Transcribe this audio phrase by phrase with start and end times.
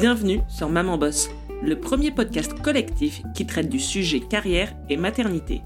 [0.00, 1.28] Bienvenue sur Maman Boss,
[1.62, 5.60] le premier podcast collectif qui traite du sujet carrière et maternité.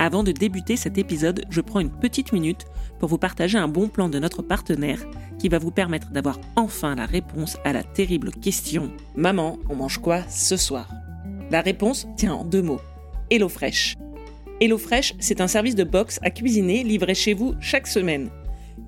[0.00, 2.66] Avant de débuter cet épisode, je prends une petite minute
[2.98, 4.98] pour vous partager un bon plan de notre partenaire
[5.38, 9.98] qui va vous permettre d'avoir enfin la réponse à la terrible question Maman, on mange
[9.98, 10.90] quoi ce soir?
[11.52, 12.80] La réponse tient en deux mots
[13.30, 13.94] HelloFresh.
[14.60, 18.28] HelloFresh, c'est un service de box à cuisiner livré chez vous chaque semaine.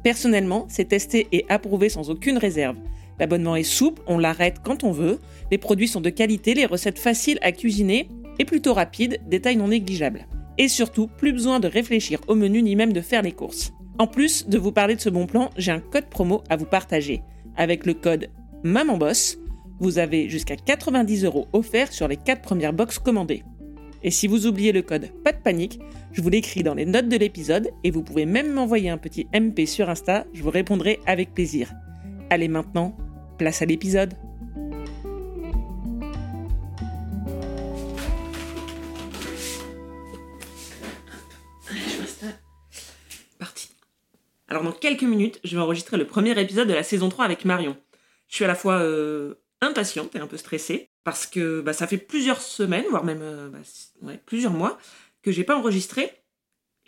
[0.02, 2.76] Personnellement, c'est testé et approuvé sans aucune réserve.
[3.20, 5.20] L'abonnement est souple, on l'arrête quand on veut,
[5.50, 9.68] les produits sont de qualité, les recettes faciles à cuisiner et plutôt rapides, détail non
[9.68, 10.26] négligeable.
[10.56, 13.72] Et surtout, plus besoin de réfléchir au menu ni même de faire les courses.
[13.98, 16.64] En plus de vous parler de ce bon plan, j'ai un code promo à vous
[16.64, 17.22] partager.
[17.56, 18.30] Avec le code
[18.64, 19.38] MAMANBOSS,
[19.80, 23.42] vous avez jusqu'à 90 euros offerts sur les 4 premières box commandées.
[24.02, 25.78] Et si vous oubliez le code pas de panique,
[26.12, 29.26] je vous l'écris dans les notes de l'épisode et vous pouvez même m'envoyer un petit
[29.34, 31.70] MP sur Insta, je vous répondrai avec plaisir.
[32.30, 32.96] Allez maintenant,
[33.40, 34.12] place à l'épisode.
[43.38, 43.70] Parti.
[44.46, 47.46] Alors dans quelques minutes, je vais enregistrer le premier épisode de la saison 3 avec
[47.46, 47.78] Marion.
[48.28, 51.86] Je suis à la fois euh, impatiente et un peu stressée parce que bah, ça
[51.86, 53.48] fait plusieurs semaines, voire même euh,
[54.02, 54.76] bah, plusieurs mois,
[55.22, 56.12] que j'ai pas enregistré.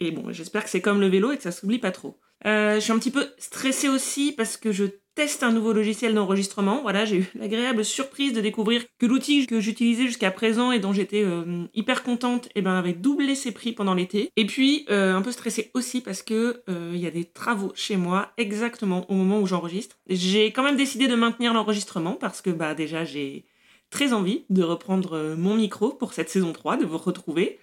[0.01, 2.21] Et bon, j'espère que c'est comme le vélo et que ça s'oublie pas trop.
[2.45, 4.85] Euh, je suis un petit peu stressée aussi parce que je
[5.15, 6.81] teste un nouveau logiciel d'enregistrement.
[6.83, 10.93] Voilà, j'ai eu l'agréable surprise de découvrir que l'outil que j'utilisais jusqu'à présent et dont
[10.93, 14.31] j'étais euh, hyper contente, eh ben, avait doublé ses prix pendant l'été.
[14.37, 17.97] Et puis, euh, un peu stressée aussi parce que il y a des travaux chez
[17.97, 19.97] moi exactement au moment où j'enregistre.
[20.09, 23.45] J'ai quand même décidé de maintenir l'enregistrement parce que bah déjà j'ai
[23.91, 27.59] très envie de reprendre mon micro pour cette saison 3, de vous retrouver.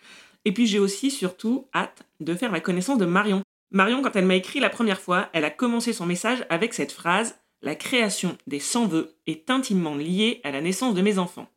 [0.45, 3.41] Et puis j'ai aussi surtout hâte de faire la connaissance de Marion.
[3.71, 6.91] Marion, quand elle m'a écrit la première fois, elle a commencé son message avec cette
[6.91, 11.47] phrase La création des 100 vœux est intimement liée à la naissance de mes enfants.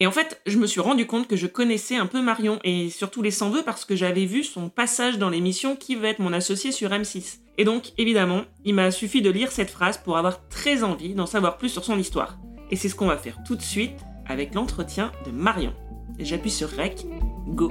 [0.00, 2.88] Et en fait, je me suis rendu compte que je connaissais un peu Marion, et
[2.88, 6.20] surtout les 100 vœux parce que j'avais vu son passage dans l'émission Qui va être
[6.20, 7.40] mon associé sur M6.
[7.58, 11.26] Et donc, évidemment, il m'a suffi de lire cette phrase pour avoir très envie d'en
[11.26, 12.38] savoir plus sur son histoire.
[12.70, 15.74] Et c'est ce qu'on va faire tout de suite avec l'entretien de Marion.
[16.18, 17.04] J'appuie sur Rec,
[17.46, 17.70] go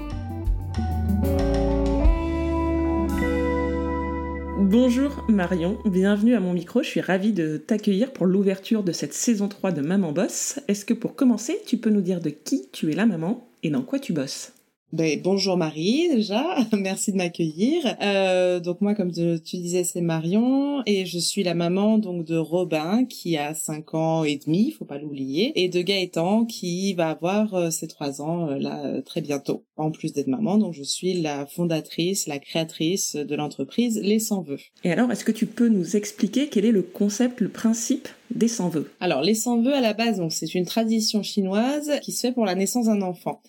[4.62, 6.84] Bonjour Marion, bienvenue à mon micro.
[6.84, 10.60] Je suis ravie de t'accueillir pour l'ouverture de cette saison 3 de Maman Boss.
[10.68, 13.72] Est-ce que pour commencer, tu peux nous dire de qui tu es la maman et
[13.72, 14.54] dans quoi tu bosses?
[14.94, 17.96] Ben, bonjour Marie déjà, merci de m'accueillir.
[18.02, 22.36] Euh, donc moi comme tu disais c'est Marion et je suis la maman donc de
[22.36, 27.10] Robin qui a 5 ans et demi, faut pas l'oublier, et de Gaëtan qui va
[27.10, 29.64] avoir euh, ses 3 ans euh, là très bientôt.
[29.78, 34.42] En plus d'être maman, donc je suis la fondatrice, la créatrice de l'entreprise Les Sans
[34.42, 34.60] Vœux.
[34.84, 38.10] Et alors est-ce que tu peux nous expliquer quel est le concept, le principe?
[38.36, 38.92] Des sans vœux.
[39.00, 42.32] Alors les sans vœux à la base donc c'est une tradition chinoise qui se fait
[42.32, 43.42] pour la naissance d'un enfant.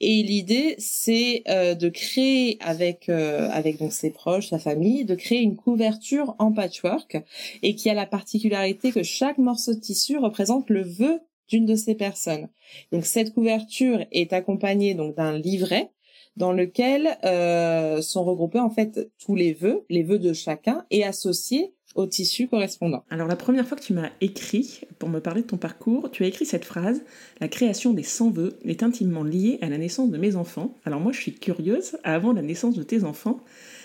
[0.00, 5.14] Et l'idée c'est euh, de créer avec euh, avec donc ses proches, sa famille, de
[5.14, 7.18] créer une couverture en patchwork
[7.62, 11.74] et qui a la particularité que chaque morceau de tissu représente le vœu d'une de
[11.74, 12.48] ces personnes.
[12.92, 15.90] Donc cette couverture est accompagnée donc d'un livret
[16.36, 21.04] dans lequel euh, sont regroupés en fait tous les vœux, les vœux de chacun et
[21.04, 23.04] associés au tissu correspondant.
[23.10, 26.24] Alors la première fois que tu m'as écrit pour me parler de ton parcours, tu
[26.24, 27.02] as écrit cette phrase
[27.40, 30.76] La création des 100 vœux est intimement liée à la naissance de mes enfants.
[30.84, 33.40] Alors moi je suis curieuse, avant la naissance de tes enfants,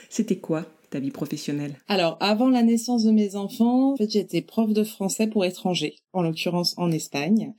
[0.09, 1.75] c'était quoi ta vie professionnelle?
[1.87, 5.95] Alors, avant la naissance de mes enfants, en fait, j'étais prof de français pour étrangers,
[6.13, 7.53] en l'occurrence en Espagne,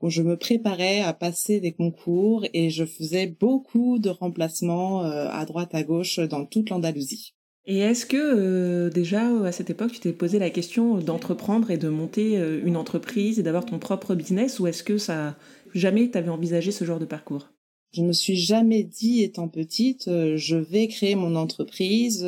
[0.00, 5.28] où je me préparais à passer des concours et je faisais beaucoup de remplacements euh,
[5.30, 7.34] à droite à gauche dans toute l'Andalousie.
[7.64, 11.78] Et est-ce que euh, déjà à cette époque tu t'es posé la question d'entreprendre et
[11.78, 15.36] de monter euh, une entreprise et d'avoir ton propre business ou est-ce que ça
[15.72, 17.50] jamais t'avais envisagé ce genre de parcours?
[17.94, 22.26] Je me suis jamais dit, étant petite, euh, je vais créer mon entreprise,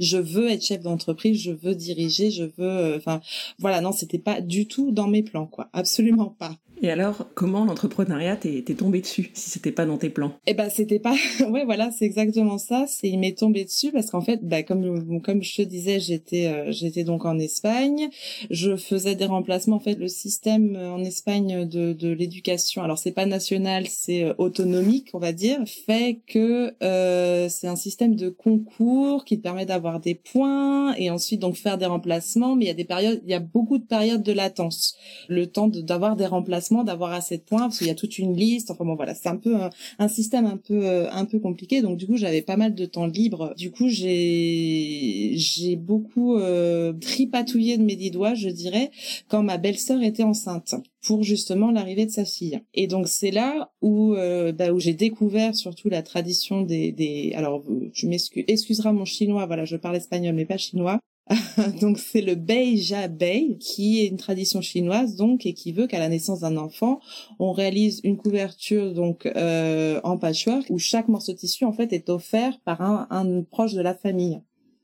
[0.00, 3.20] je veux être chef d'entreprise, je veux diriger, je veux, enfin,
[3.58, 6.56] voilà, non, c'était pas du tout dans mes plans, quoi, absolument pas.
[6.82, 10.32] Et alors, comment l'entrepreneuriat t'est tombé dessus si c'était pas dans tes plans?
[10.46, 11.14] Eh ben, c'était pas.
[11.48, 12.84] ouais, voilà, c'est exactement ça.
[12.86, 16.48] C'est il m'est tombé dessus parce qu'en fait, bah, comme comme je te disais, j'étais
[16.48, 18.08] euh, j'étais donc en Espagne.
[18.50, 19.76] Je faisais des remplacements.
[19.76, 24.24] En fait, le système euh, en Espagne de de l'éducation, alors c'est pas national, c'est
[24.24, 29.42] euh, autonomique, on va dire, fait que euh, c'est un système de concours qui te
[29.42, 32.54] permet d'avoir des points et ensuite donc faire des remplacements.
[32.54, 34.96] Mais il y a des périodes, il y a beaucoup de périodes de latence,
[35.28, 38.36] le temps d'avoir des remplacements d'avoir assez de points parce qu'il y a toute une
[38.36, 38.70] liste.
[38.70, 39.54] Enfin bon voilà, c'est un peu
[39.98, 41.82] un, système un peu euh, un peu compliqué.
[41.82, 43.54] Donc du coup, j'avais pas mal de temps libre.
[43.56, 48.90] Du coup, j'ai j'ai beaucoup euh, tripatouillé de mes dix doigts, je dirais,
[49.28, 52.60] quand ma belle-sœur était enceinte pour justement l'arrivée de sa fille.
[52.74, 57.32] Et donc c'est là où euh, bah, où j'ai découvert surtout la tradition des des
[57.36, 57.62] alors
[57.92, 61.00] tu m'excuseras mon chinois, voilà, je parle espagnol mais pas chinois.
[61.80, 65.98] donc c'est le Beija Bei qui est une tradition chinoise donc et qui veut qu'à
[65.98, 67.00] la naissance d'un enfant,
[67.40, 71.92] on réalise une couverture donc euh, en patchwork où chaque morceau de tissu en fait
[71.92, 74.40] est offert par un, un proche de la famille.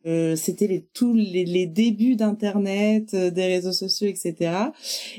[0.06, 4.50] Euh, c'était les tous les, les débuts d'internet, euh, des réseaux sociaux, etc.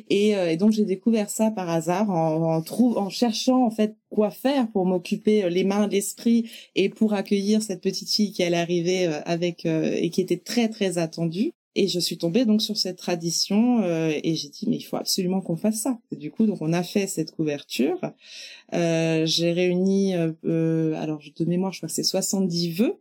[0.09, 2.63] Et, euh, et donc j'ai découvert ça par hasard en, en,
[2.97, 7.81] en cherchant en fait quoi faire pour m'occuper les mains, l'esprit et pour accueillir cette
[7.81, 11.51] petite fille qui allait arriver avec et qui était très très attendue.
[11.75, 15.41] Et je suis tombée donc sur cette tradition et j'ai dit mais il faut absolument
[15.41, 15.97] qu'on fasse ça.
[16.12, 18.00] du coup donc on a fait cette couverture.
[18.71, 23.00] j'ai réuni alors de mémoire je crois que c'est 70 vœux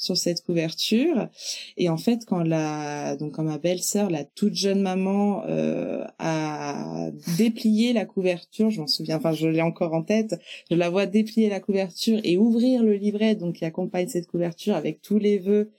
[0.00, 1.28] sur cette couverture.
[1.76, 7.10] Et en fait, quand la donc quand ma belle-sœur, la toute jeune maman, euh, a
[7.36, 11.06] déplié la couverture, je m'en souviens, enfin je l'ai encore en tête, je la vois
[11.06, 15.38] déplier la couverture et ouvrir le livret donc qui accompagne cette couverture avec tous les
[15.38, 15.70] vœux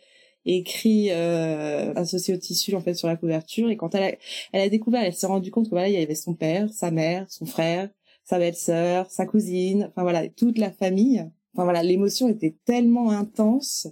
[0.45, 3.69] écrits euh, associés au tissu en fait sur la couverture.
[3.69, 4.15] Et quand elle a,
[4.53, 6.91] elle a découvert, elle s'est rendue compte que voilà, il y avait son père, sa
[6.91, 7.89] mère, son frère,
[8.23, 11.25] sa belle-sœur, sa cousine, enfin voilà, toute la famille.
[11.53, 13.87] Enfin voilà, l'émotion était tellement intense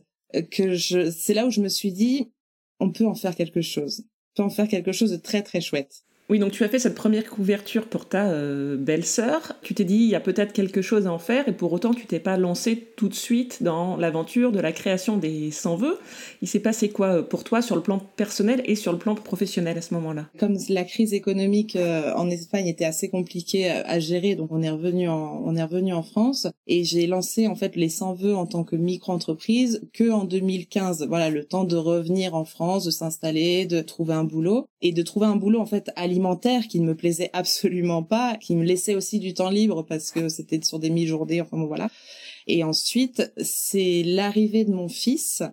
[0.51, 2.31] que je, c'est là où je me suis dit,
[2.79, 4.03] on peut en faire quelque chose.
[4.31, 6.03] On peut en faire quelque chose de très très chouette.
[6.29, 9.53] Oui, donc tu as fait cette première couverture pour ta euh, belle-sœur.
[9.63, 11.91] Tu t'es dit, il y a peut-être quelque chose à en faire, et pour autant,
[11.91, 15.97] tu t'es pas lancé tout de suite dans l'aventure de la création des 100 vœux.
[16.43, 19.15] Il s'est passé quoi euh, pour toi sur le plan personnel et sur le plan
[19.15, 20.27] professionnel à ce moment-là?
[20.37, 24.69] Comme la crise économique euh, en Espagne était assez compliquée à, gérer, donc on est
[24.69, 28.35] revenu en, on est revenu en France, et j'ai lancé en fait les 100 vœux
[28.35, 31.07] en tant que micro-entreprise que en 2015.
[31.09, 35.01] Voilà, le temps de revenir en France, de s'installer, de trouver un boulot, et de
[35.01, 36.05] trouver un boulot en fait à
[36.68, 40.30] qui ne me plaisait absolument pas, qui me laissait aussi du temps libre parce que
[40.30, 41.89] c'était sur des mi-journées, enfin voilà.
[42.48, 45.44] Et ensuite, c'est l'arrivée de mon fils,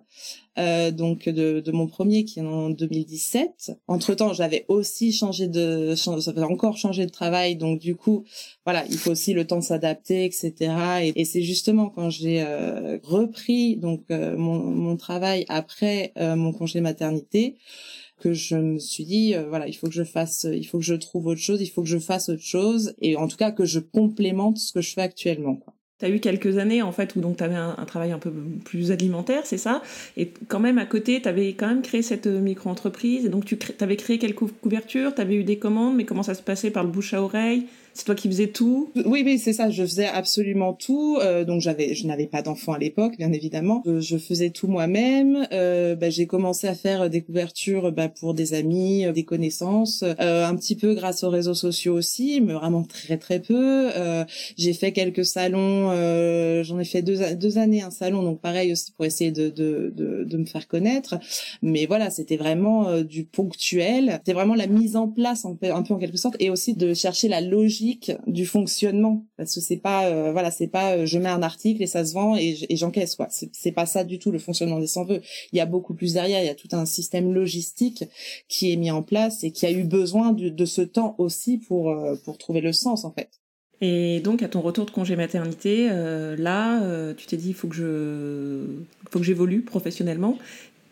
[0.57, 3.73] euh, donc de, de, mon premier qui est en 2017.
[3.87, 5.93] Entre temps, j'avais aussi changé de,
[6.43, 8.25] encore changé de travail, donc du coup,
[8.65, 10.53] voilà, il faut aussi le temps de s'adapter, etc.
[11.03, 16.35] Et, et c'est justement quand j'ai euh, repris donc euh, mon, mon, travail après euh,
[16.35, 17.57] mon congé maternité
[18.19, 20.83] que je me suis dit euh, voilà il faut que je fasse il faut que
[20.83, 23.51] je trouve autre chose il faut que je fasse autre chose et en tout cas
[23.51, 25.73] que je complémente ce que je fais actuellement quoi.
[25.99, 28.31] Tu as eu quelques années en fait où donc tu avais un, travail un peu
[28.63, 29.81] plus alimentaire, c'est ça?
[30.15, 33.45] Et quand même à côté, tu avais quand même créé cette euh, micro-entreprise et donc
[33.45, 36.69] tu avais créé quelques couvertures, tu avais eu des commandes, mais comment ça se passait
[36.69, 37.65] par le bouche à oreille?
[37.97, 39.71] C'est toi qui faisais tout Oui, oui, c'est ça.
[39.71, 41.17] Je faisais absolument tout.
[41.19, 43.81] Euh, donc j'avais, je n'avais pas d'enfant à l'époque, bien évidemment.
[43.87, 45.47] Euh, je faisais tout moi-même.
[45.51, 50.55] Euh, bah, j'ai commencé à faire des couvertures bah, pour des amis, des connaissances, un
[50.55, 53.89] petit peu grâce aux réseaux sociaux aussi, mais vraiment très très peu.
[54.57, 55.91] j'ai fait quelques salons.
[56.63, 59.91] J'en ai fait deux, deux années un salon, donc pareil aussi pour essayer de de,
[59.95, 61.17] de, de me faire connaître.
[61.63, 64.19] Mais voilà, c'était vraiment du ponctuel.
[64.19, 67.27] C'était vraiment la mise en place un peu en quelque sorte, et aussi de chercher
[67.27, 67.86] la logique
[68.27, 69.25] du fonctionnement.
[69.37, 72.05] Parce que c'est pas euh, voilà c'est pas euh, je mets un article et ça
[72.05, 73.27] se vend et, j'encaisse quoi.
[73.29, 76.13] C'est pas ça du tout le fonctionnement des sans vœux il y a beaucoup plus
[76.13, 76.41] derrière.
[76.41, 78.03] Il y a tout un système logistique
[78.47, 81.91] qui est mis en place et qui a eu besoin de, ce temps aussi pour
[81.91, 83.29] euh, pour trouver le sens en fait.
[83.79, 87.75] Et donc à ton retour de congé maternité là tu t'es dit il faut que
[87.75, 88.65] je
[89.11, 90.37] faut que j'évolue professionnellement.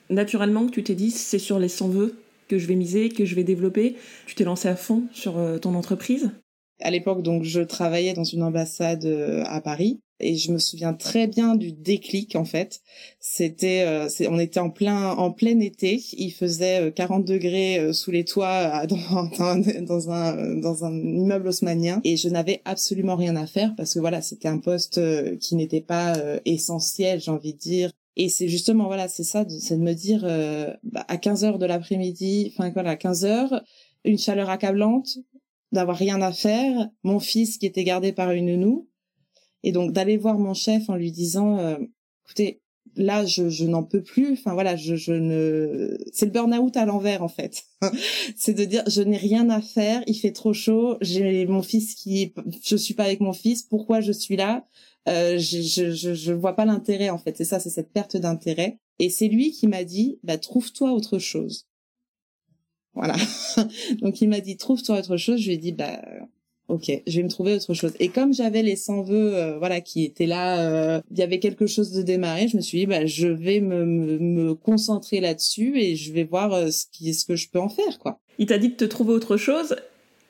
[0.09, 2.15] Naturellement tu t'es dit c'est sur les sans vœux
[2.47, 3.95] que je vais miser, que je vais développer.
[4.27, 6.29] Tu t'es lancé à fond sur ton entreprise?
[6.81, 10.93] À l'époque, donc, je travaillais dans une ambassade euh, à Paris et je me souviens
[10.93, 12.81] très bien du déclic en fait.
[13.19, 18.11] C'était, euh, on était en plein en plein été, il faisait 40 euh, degrés sous
[18.11, 19.29] les toits dans,
[19.81, 23.99] dans, un dans un immeuble haussmanien et je n'avais absolument rien à faire parce que
[23.99, 25.01] voilà, c'était un poste
[25.39, 26.15] qui n'était pas
[26.45, 27.91] essentiel, j'ai envie de dire.
[28.17, 30.21] Et c'est justement voilà, c'est ça, c'est de me dire
[30.83, 33.61] bah, à 15 heures de l'après-midi, enfin voilà, à 15 heures,
[34.05, 35.17] une chaleur accablante,
[35.75, 38.89] d'avoir rien à faire, mon fils qui était gardé par une nounou,
[39.63, 41.77] et donc d'aller voir mon chef en lui disant, euh,
[42.25, 42.61] écoutez,
[42.95, 46.85] là je, je n'en peux plus, enfin voilà, je, je ne, c'est le burn-out à
[46.85, 47.63] l'envers en fait,
[48.35, 51.95] c'est de dire je n'ai rien à faire, il fait trop chaud, j'ai mon fils
[51.95, 54.65] qui, je suis pas avec mon fils, pourquoi je suis là,
[55.07, 58.79] euh, je, je, je, vois pas l'intérêt en fait, c'est ça, c'est cette perte d'intérêt,
[58.99, 61.67] et c'est lui qui m'a dit, bah trouve-toi autre chose.
[62.95, 63.15] Voilà.
[64.01, 65.39] Donc il m'a dit trouve-toi autre chose.
[65.39, 65.99] Je lui ai dit bah
[66.67, 67.93] ok, je vais me trouver autre chose.
[67.99, 71.39] Et comme j'avais les 100 vœux, euh, voilà, qui étaient là, euh, il y avait
[71.39, 72.47] quelque chose de démarré.
[72.47, 76.53] Je me suis dit, bah, je vais me, me, concentrer là-dessus et je vais voir
[76.53, 78.19] euh, ce qui, ce que je peux en faire, quoi.
[78.37, 79.75] Il t'a dit de te trouver autre chose,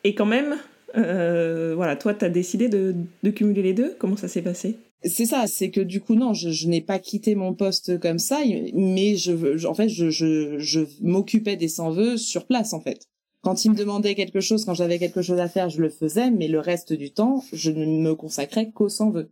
[0.04, 0.58] et quand même,
[0.94, 3.96] voilà, toi, t'as décidé de, de cumuler les deux.
[3.98, 4.78] Comment ça s'est passé?
[5.06, 8.20] C'est ça, c'est que du coup non, je, je n'ai pas quitté mon poste comme
[8.20, 8.42] ça,
[8.74, 13.08] mais je, en fait, je, je, je m'occupais des 100 vœux sur place en fait.
[13.42, 16.32] Quand il me demandait quelque chose, quand j'avais quelque chose à faire, je le faisais,
[16.32, 19.30] mais le reste du temps, je ne me consacrais qu'au sans vœux.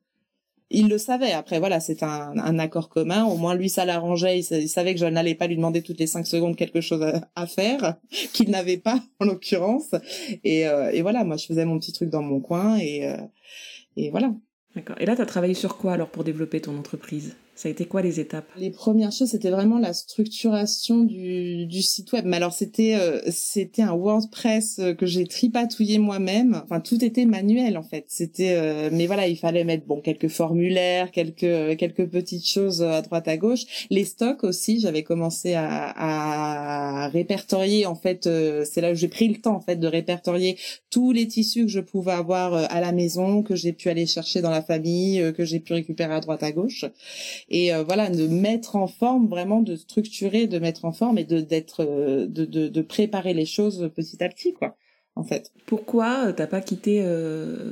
[0.70, 1.32] Il le savait.
[1.32, 3.26] Après, voilà, c'est un, un, accord commun.
[3.26, 4.40] Au moins, lui, ça l'arrangeait.
[4.40, 7.04] Il, savait que je n'allais pas lui demander toutes les cinq secondes quelque chose
[7.36, 7.98] à, faire,
[8.34, 9.96] qu'il n'avait pas, en l'occurrence.
[10.44, 13.18] Et, euh, et, voilà, moi, je faisais mon petit truc dans mon coin et, euh,
[13.98, 14.32] et voilà.
[14.76, 14.96] D'accord.
[15.00, 17.36] Et là, tu as travaillé sur quoi alors pour développer ton entreprise?
[17.56, 18.50] Ça a été quoi les étapes?
[18.58, 22.26] Les premières choses, c'était vraiment la structuration du, du site web.
[22.26, 26.62] Mais alors c'était euh, c'était un WordPress euh, que j'ai tripatouillé moi-même.
[26.64, 28.06] Enfin tout était manuel en fait.
[28.08, 33.04] C'était euh, mais voilà, il fallait mettre bon quelques formulaires, quelques quelques petites choses à
[33.04, 33.86] droite à gauche.
[33.92, 38.24] Les stocks aussi, j'avais commencé à, à répertorier en fait.
[38.24, 40.58] c'est là où j'ai pris le temps en fait de répertorier
[40.90, 44.42] tous les tissus que je pouvais avoir à la maison, que j'ai pu aller chercher
[44.42, 46.86] dans la famille, que j'ai pu récupérer à droite à gauche
[47.54, 51.24] et euh, voilà de mettre en forme vraiment de structurer de mettre en forme et
[51.24, 54.76] de d'être euh, de, de, de préparer les choses petit à petit quoi
[55.16, 55.52] en fait.
[55.68, 57.06] Pourquoi euh, t'as pas quitté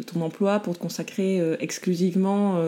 [0.06, 2.64] ton emploi pour te consacrer exclusivement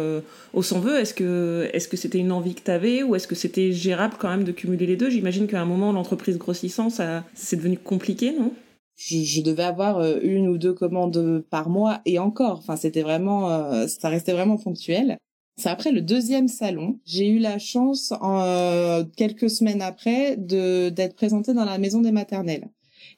[0.54, 3.36] au sans vœu Est-ce que est-ce que c'était une envie que t'avais ou est-ce que
[3.36, 5.12] c'était gérable quand même de cumuler les deux?
[5.12, 8.52] J'imagine qu'à un moment l'entreprise grossissant, ça c'est devenu compliqué, non?
[8.96, 12.60] Je, je, devais avoir une ou deux commandes par mois et encore.
[12.60, 15.18] Enfin, c'était vraiment, ça restait vraiment ponctuel.
[15.56, 20.90] C'est après le deuxième salon, j'ai eu la chance, en, euh, quelques semaines après, de
[20.90, 22.70] d'être présentée dans la maison des maternelles.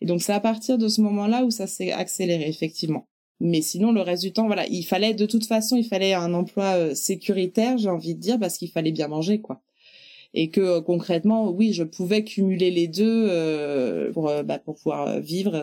[0.02, 3.08] Et donc c'est à partir de ce moment-là où ça s'est accéléré effectivement.
[3.40, 6.34] Mais sinon le reste du temps, voilà, il fallait de toute façon, il fallait un
[6.34, 9.62] emploi euh, sécuritaire, j'ai envie de dire, parce qu'il fallait bien manger, quoi.
[10.34, 15.56] Et que euh, concrètement, oui, je pouvais cumuler les deux pour bah, pour pouvoir vivre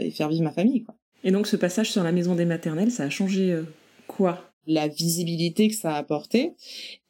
[0.00, 0.96] et faire vivre ma famille, quoi.
[1.22, 3.56] Et donc ce passage sur la maison des maternelles, ça a changé
[4.08, 4.47] quoi?
[4.66, 6.54] La visibilité que ça a apporté.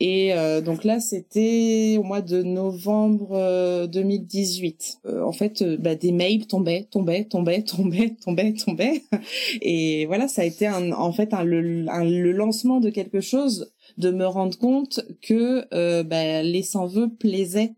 [0.00, 5.00] Et euh, donc là, c'était au mois de novembre 2018.
[5.04, 9.02] Euh, euh, en fait, bah, des mails tombaient, tombaient, tombaient, tombaient, tombaient, tombaient.
[9.60, 13.72] Et voilà, ça a été un, en fait un, le, le lancement de quelque chose,
[13.96, 15.66] de me rendre compte que
[16.02, 17.74] bah, les sans-vœux plaisaient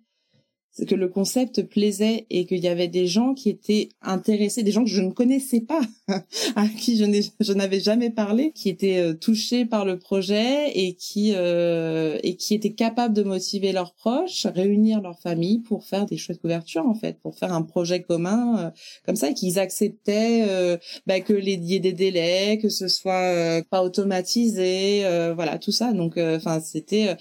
[0.86, 4.84] que le concept plaisait et qu'il y avait des gens qui étaient intéressés, des gens
[4.84, 5.80] que je ne connaissais pas,
[6.56, 11.32] à qui je n'avais jamais parlé, qui étaient euh, touchés par le projet et qui
[11.34, 16.16] euh, et qui étaient capables de motiver leurs proches, réunir leur famille pour faire des
[16.16, 18.70] chouettes couvertures en fait, pour faire un projet commun euh,
[19.04, 23.82] comme ça, et qu'ils acceptaient bah, que les y des délais, que ce soit pas
[23.82, 25.02] automatisé,
[25.34, 25.92] voilà tout ça.
[25.92, 27.16] Donc enfin c'était,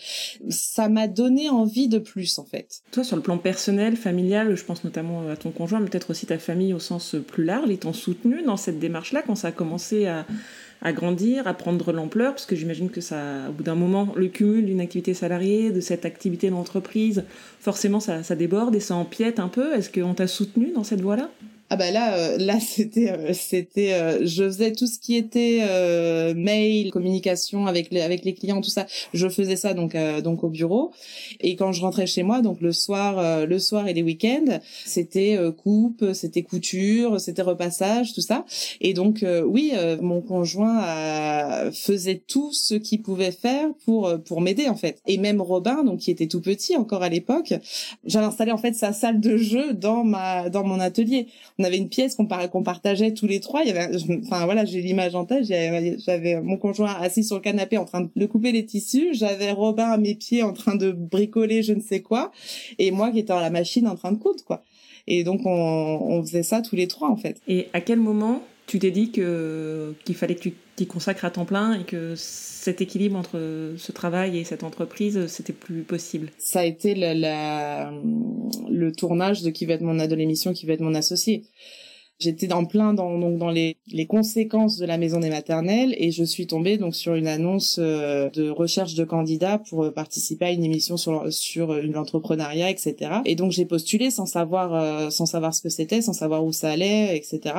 [0.49, 2.81] ça m'a donné envie de plus en fait.
[2.91, 6.79] Toi sur personnel, familial, je pense notamment à ton conjoint, peut-être aussi ta famille au
[6.79, 11.47] sens plus large, ils t'ont soutenu dans cette démarche-là quand ça a commencé à, grandir,
[11.47, 14.81] à prendre l'ampleur, parce que j'imagine que ça, au bout d'un moment, le cumul d'une
[14.81, 17.23] activité salariée, de cette activité d'entreprise,
[17.59, 19.73] forcément ça, ça déborde et ça empiète un peu.
[19.75, 21.29] Est-ce qu'on t'a soutenu dans cette voie-là?
[21.71, 25.59] Ah bah là, euh, là c'était, euh, c'était, euh, je faisais tout ce qui était
[26.35, 28.87] mail, communication avec les avec les clients, tout ça.
[29.13, 30.91] Je faisais ça donc donc au bureau.
[31.41, 35.37] Et quand je rentrais chez moi, donc le soir, le soir et les week-ends, c'était
[35.57, 38.45] coupe, c'était couture, c'était repassage, tout ça.
[38.81, 40.81] Et donc oui, mon conjoint
[41.71, 45.01] faisait tout ce qu'il pouvait faire pour pour m'aider en fait.
[45.07, 47.53] Et même Robin, donc qui était tout petit encore à l'époque,
[48.05, 51.27] j'avais installé en fait sa salle de jeu dans ma dans mon atelier
[51.59, 52.25] on avait une pièce qu'on
[52.63, 53.61] partageait tous les trois.
[53.63, 55.43] Il y avait, enfin voilà, j'ai l'image en tête.
[55.43, 59.09] J'avais mon conjoint assis sur le canapé en train de couper les tissus.
[59.11, 62.31] J'avais Robin à mes pieds en train de bricoler je ne sais quoi,
[62.77, 64.63] et moi qui étais à la machine en train de coudre quoi.
[65.07, 67.41] Et donc on, on faisait ça tous les trois en fait.
[67.47, 71.31] Et à quel moment tu t'es dit que qu'il fallait que tu t'y consacres à
[71.31, 76.29] temps plein et que cet équilibre entre ce travail et cette entreprise, c'était plus possible
[76.37, 77.91] Ça a été la,
[78.69, 81.45] le tournage de qui va être mon de l'émission qui va être mon associé.
[82.19, 86.11] J'étais dans plein dans donc dans les, les conséquences de la maison des maternelles et
[86.11, 90.45] je suis tombée donc sur une annonce euh, de recherche de candidats pour euh, participer
[90.45, 93.21] à une émission sur sur l'entrepreneuriat etc.
[93.23, 96.51] Et donc j'ai postulé sans savoir euh, sans savoir ce que c'était, sans savoir où
[96.51, 97.55] ça allait etc.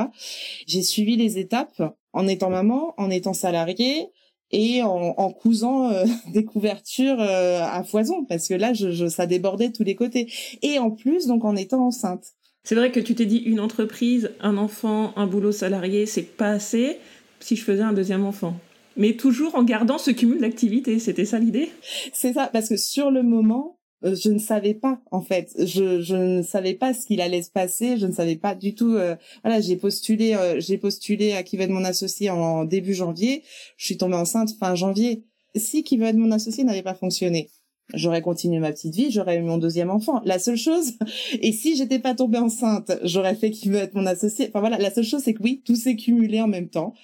[0.67, 4.09] J'ai suivi les étapes en étant maman, en étant salariée
[4.51, 5.91] et en, en cousant
[6.35, 10.31] des couvertures à foison parce que là je, je, ça débordait de tous les côtés
[10.61, 14.31] et en plus donc en étant enceinte c'est vrai que tu t'es dit une entreprise,
[14.41, 16.99] un enfant, un boulot salarié, c'est pas assez.
[17.41, 18.59] si je faisais un deuxième enfant.
[18.97, 21.71] Mais toujours en gardant ce cumul d'activités, c'était ça l'idée?
[22.13, 26.01] C'est ça, parce que sur le moment, euh, je ne savais pas en fait je,
[26.01, 28.95] je ne savais pas ce qu'il allait se passer je ne savais pas du tout
[28.95, 29.15] euh,
[29.45, 33.43] voilà j'ai postulé euh, j'ai postulé à qui va être mon associé en, début janvier
[33.77, 37.51] je suis tombée enceinte fin janvier si qui va être mon associé n'avait pas fonctionné
[37.95, 40.93] j'aurais continué ma petite vie j'aurais eu mon deuxième enfant la seule chose
[41.41, 44.79] et si j'étais pas tombée enceinte j'aurais fait qui veut être mon associé enfin voilà
[44.79, 46.95] la seule chose c'est que oui tout s'est cumulé en même temps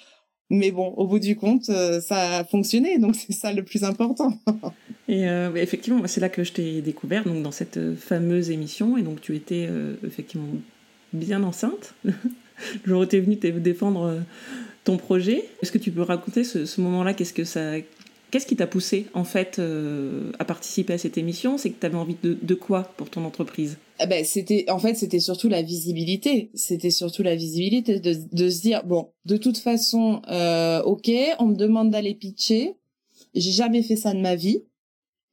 [0.48, 3.84] mais bon, au bout du compte, euh, ça a fonctionné, donc c'est ça le plus
[3.84, 4.38] important.
[5.08, 8.96] et euh, effectivement, c'est là que je t'ai découvert, donc dans cette euh, fameuse émission,
[8.96, 9.68] et donc tu étais
[10.04, 10.48] effectivement
[11.12, 11.94] bien enceinte.
[12.04, 12.12] le
[12.84, 14.22] jour où tu es venue défendre
[14.84, 15.44] ton projet.
[15.62, 17.12] Est-ce que tu peux raconter ce moment-là?
[17.12, 17.72] Qu'est-ce que ça,
[18.30, 21.58] Qu'est-ce qui t'a poussé en fait euh, à participer à cette émission?
[21.58, 23.78] C'est que tu avais envie de, de, quoi pour ton entreprise?
[24.00, 26.50] Eh ben c'était en fait c'était surtout la visibilité.
[26.54, 31.46] C'était surtout la visibilité de, de se dire bon de toute façon euh, ok on
[31.46, 32.74] me demande d'aller pitcher.
[33.34, 34.64] J'ai jamais fait ça de ma vie.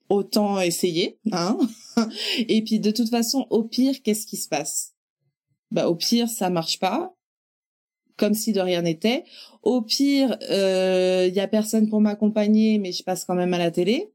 [0.10, 1.58] Autant essayer hein.
[2.48, 4.94] Et puis de toute façon au pire qu'est-ce qui se passe?
[5.72, 7.16] Bah au pire ça marche pas
[8.18, 9.24] comme si de rien n'était.
[9.62, 13.58] Au pire, il euh, y a personne pour m'accompagner, mais je passe quand même à
[13.58, 14.12] la télé.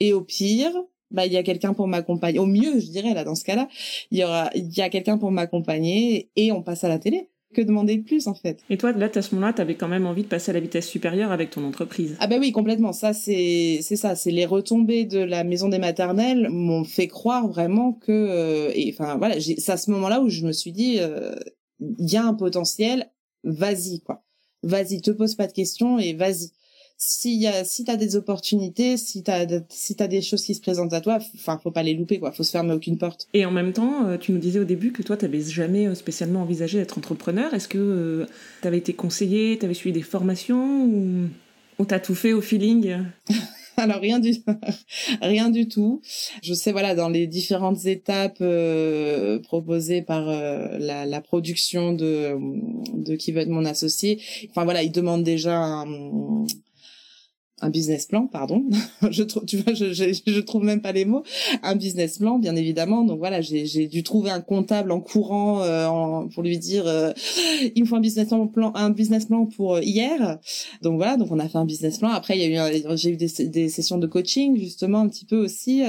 [0.00, 0.72] Et au pire,
[1.10, 2.38] bah il y a quelqu'un pour m'accompagner.
[2.38, 3.68] Au mieux, je dirais là dans ce cas-là,
[4.10, 7.28] il y aura il y a quelqu'un pour m'accompagner et on passe à la télé.
[7.54, 8.60] Que demander de plus en fait?
[8.70, 10.60] Et toi, là, à ce moment-là, tu avais quand même envie de passer à la
[10.60, 12.16] vitesse supérieure avec ton entreprise?
[12.18, 12.94] Ah bah oui, complètement.
[12.94, 14.14] Ça, c'est c'est ça.
[14.16, 18.10] C'est les retombées de la maison des maternelles m'ont fait croire vraiment que.
[18.10, 21.34] Euh, et enfin voilà, c'est à ce moment-là où je me suis dit, euh,
[21.98, 23.11] il y a un potentiel
[23.44, 24.22] vas-y quoi.
[24.62, 26.50] Vas-y, te pose pas de questions et vas-y.
[26.96, 30.60] S'il y a, si t'as des opportunités, si t'as, si t'as des choses qui se
[30.60, 32.30] présentent à toi, enfin, faut pas les louper, quoi.
[32.30, 33.26] Faut se fermer aucune porte.
[33.34, 35.96] Et en même temps, euh, tu nous disais au début que toi, t'avais jamais euh,
[35.96, 37.52] spécialement envisagé d'être entrepreneur.
[37.54, 38.26] Est-ce que euh,
[38.60, 41.28] t'avais été conseillé, t'avais suivi des formations ou,
[41.80, 42.98] ou t'as tout fait au feeling?
[43.76, 44.34] Alors rien du
[45.22, 46.00] rien du tout.
[46.42, 52.36] Je sais voilà dans les différentes étapes euh, proposées par euh, la, production de
[52.94, 54.20] de qui veut être mon associé.
[54.50, 55.86] Enfin voilà, il demande déjà un,
[57.62, 58.64] un business plan, pardon.
[59.10, 61.22] je trouve, tu vois, je, je, je, trouve même pas les mots.
[61.62, 63.04] Un business plan, bien évidemment.
[63.04, 67.12] Donc voilà, j'ai dû trouver un comptable en courant euh, en, pour lui dire, euh,
[67.74, 70.38] il me faut un business plan, un business plan pour euh, hier.
[70.82, 72.08] Donc voilà, donc on a fait un business plan.
[72.08, 75.24] Après, il y a eu, j'ai eu des, des, sessions de coaching justement un petit
[75.24, 75.82] peu aussi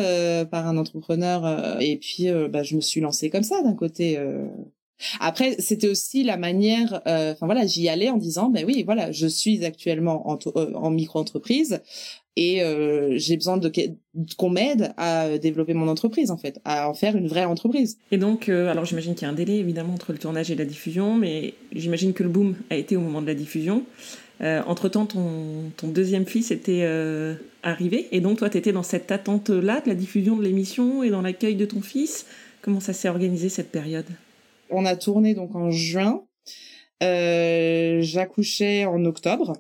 [0.52, 1.82] par un entrepreneur.
[1.82, 4.20] et puis, bah, je me suis lancée comme ça d'un côté.
[5.20, 9.12] Après, c'était aussi la manière, euh, enfin voilà, j'y allais en disant, ben oui, voilà,
[9.12, 11.82] je suis actuellement en, euh, en micro-entreprise
[12.36, 13.72] et euh, j'ai besoin de
[14.38, 17.98] qu'on m'aide à développer mon entreprise en fait, à en faire une vraie entreprise.
[18.12, 20.66] Et donc, alors j'imagine qu'il y a un délai évidemment entre le tournage et la
[20.66, 23.84] diffusion, mais j'imagine que le boom a été au moment de la diffusion.
[24.42, 26.88] entre temps, ton, ton deuxième fils était
[27.62, 31.12] arrivé, et donc toi, tu étais dans cette attente-là de la diffusion de l'émission et
[31.12, 32.26] dans l'accueil de ton fils.
[32.64, 34.06] Comment ça s'est organisé cette période?
[34.74, 36.26] On a tourné donc en juin.
[37.02, 39.54] Euh, j'accouchais en octobre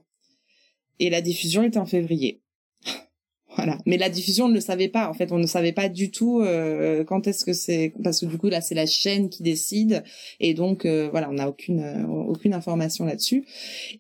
[0.99, 2.41] et la diffusion était en février.
[3.56, 3.78] voilà.
[3.86, 5.10] Mais la diffusion, on ne le savait pas.
[5.10, 8.28] En fait, on ne savait pas du tout euh, quand est-ce que c'est parce que
[8.28, 10.04] du coup là, c'est la chaîne qui décide
[10.39, 13.45] et donc euh, voilà, on n'a aucune aucune information là-dessus.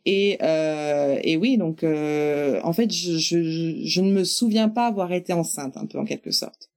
[0.05, 5.75] Et et oui, donc en fait, je, je ne me souviens pas avoir été enceinte
[5.75, 6.72] un peu en quelque sorte.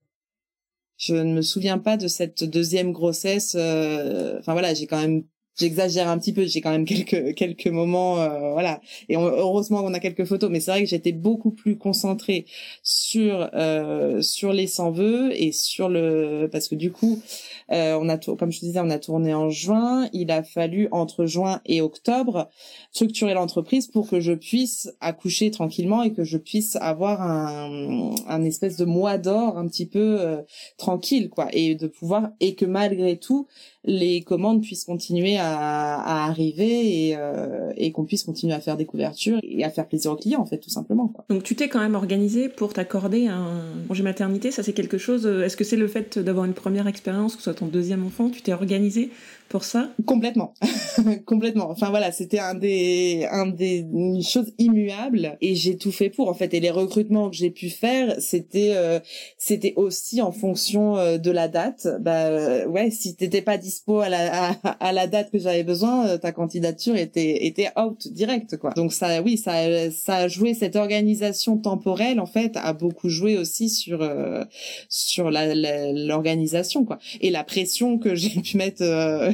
[0.99, 3.55] Je ne me souviens pas de cette deuxième grossesse.
[3.59, 5.25] Euh, enfin voilà, j'ai quand même
[5.57, 8.81] j'exagère un petit peu, j'ai quand même quelques quelques moments, euh, voilà.
[9.09, 12.47] Et heureusement qu'on a quelques photos, mais c'est vrai que j'étais beaucoup plus concentrée
[12.83, 17.21] sur euh, sur les sans vœux et sur le parce que du coup,
[17.73, 20.09] euh, on a comme je te disais, on a tourné en juin.
[20.13, 22.49] Il a fallu entre juin et octobre
[22.93, 28.45] structurer l'entreprise pour que je puisse accoucher tranquillement et que je puisse avoir un un
[28.45, 30.43] espèce de mois d'or un petit peu euh,
[30.77, 33.47] tranquille quoi et de pouvoir et que malgré tout
[33.87, 39.39] les commandes puissent continuer à, arriver euh, et, qu'on puisse continuer à faire des couvertures
[39.43, 41.09] et à faire plaisir aux clients, en fait, tout simplement.
[41.09, 41.25] Quoi.
[41.31, 45.27] Donc tu t'es quand même organisé pour t'accorder un congé maternité, ça c'est quelque chose,
[45.27, 48.05] euh, est-ce que c'est le fait d'avoir une première expérience, que ce soit ton deuxième
[48.05, 49.11] enfant, tu t'es organisé
[49.49, 49.91] pour ça?
[50.07, 50.55] Complètement,
[51.27, 51.71] complètement.
[51.71, 53.87] Enfin voilà, c'était un des un des
[54.23, 56.53] choses immuables et j'ai tout fait pour en fait.
[56.55, 58.99] Et les recrutements que j'ai pu faire, c'était euh,
[59.39, 61.87] c'était aussi en fonction euh, de la date.
[62.01, 66.19] Bah euh, ouais, si t'étais pas dispo à la à, la date que j'avais besoin,
[66.19, 68.73] ta candidature était était out direct quoi.
[68.75, 73.39] Donc ça, oui, ça ça a joué cette organisation temporelle en fait a beaucoup joué
[73.39, 74.09] aussi sur
[74.89, 75.55] sur la
[75.93, 78.83] l'organisation quoi et la pression que j'ai pu mettre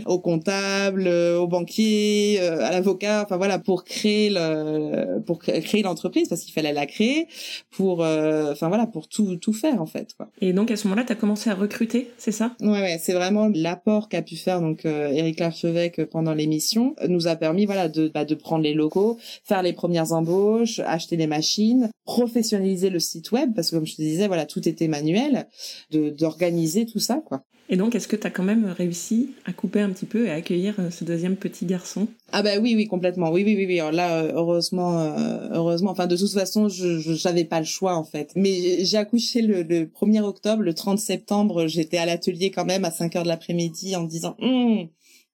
[0.07, 6.43] au comptable, au banquier, à l'avocat, enfin voilà pour créer le pour créer l'entreprise parce
[6.43, 7.27] qu'il fallait la créer
[7.71, 10.29] pour enfin voilà pour tout tout faire en fait quoi.
[10.41, 12.55] Et donc à ce moment-là, tu as commencé à recruter, c'est ça?
[12.61, 16.95] Ouais, ouais, c'est vraiment l'apport qu'a pu faire donc euh, Eric Larchevêque euh, pendant l'émission
[17.01, 20.81] euh, nous a permis voilà de bah, de prendre les locaux, faire les premières embauches,
[20.81, 24.67] acheter les machines, professionnaliser le site web parce que comme je te disais voilà tout
[24.69, 25.47] était manuel,
[25.91, 27.45] de d'organiser tout ça quoi.
[27.73, 30.31] Et donc, est-ce que tu as quand même réussi à couper un petit peu et
[30.31, 32.07] à accueillir euh, ce deuxième petit garçon?
[32.31, 33.31] Ah bah oui, oui, complètement.
[33.31, 33.77] Oui, oui, oui, oui.
[33.97, 35.91] là, euh, heureusement, euh, heureusement.
[35.91, 38.33] Enfin, de toute façon, je n'avais pas le choix en fait.
[38.37, 42.91] Mais j'ai accouché le, 1er octobre, le 30 septembre, j'étais à l'atelier quand même à
[42.91, 44.89] 5 heures de l'après-midi en me disant hum,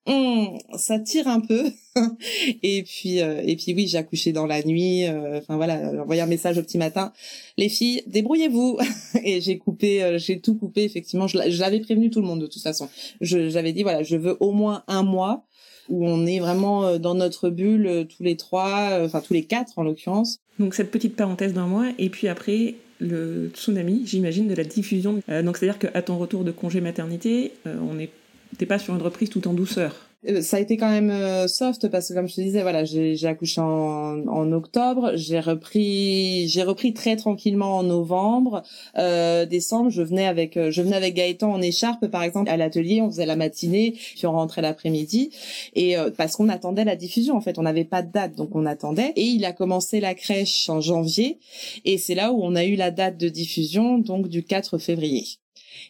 [0.09, 1.71] hum, ça tire un peu.
[2.63, 5.05] et puis euh, et puis oui, j'ai accouché dans la nuit.
[5.07, 7.13] Euh, enfin voilà, envoyé un message au petit matin.
[7.57, 8.79] Les filles, débrouillez-vous.
[9.25, 10.85] et j'ai coupé, euh, j'ai tout coupé.
[10.85, 12.89] Effectivement, je l'avais prévenu tout le monde de toute façon.
[13.21, 15.45] J'avais dit voilà, je veux au moins un mois
[15.89, 19.83] où on est vraiment dans notre bulle tous les trois, enfin tous les quatre en
[19.83, 20.39] l'occurrence.
[20.59, 25.23] Donc cette petite parenthèse d'un mois et puis après le tsunami, j'imagine, de la diffusion.
[25.45, 27.99] donc c'est-à-dire qu'à ton retour de congé maternité, on
[28.61, 30.09] n'est pas sur une reprise tout en douceur.
[30.27, 32.85] Euh, ça a été quand même euh, soft parce que comme je te disais voilà
[32.85, 38.65] j'ai accouché en, en octobre j'ai repris j'ai repris très tranquillement en novembre
[38.97, 42.57] euh, décembre je venais avec euh, je venais avec Gaëtan en écharpe par exemple à
[42.57, 45.31] l'atelier on faisait la matinée puis on rentrait l'après-midi.
[45.75, 48.67] Et parce qu'on attendait la diffusion en fait on n'avait pas de date donc on
[48.67, 49.13] attendait.
[49.17, 51.39] Et il a commencé la crèche en janvier
[51.85, 55.25] et c'est là où on a eu la date de diffusion donc du 4 février